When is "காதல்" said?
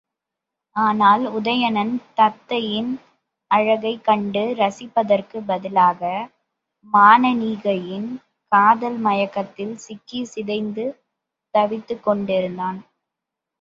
8.51-8.97